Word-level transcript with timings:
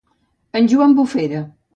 En 0.59 0.65
Joan 0.71 0.95
Bufera. 0.99 1.43